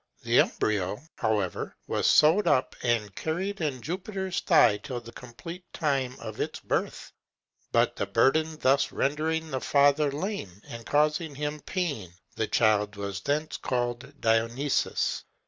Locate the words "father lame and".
9.61-10.87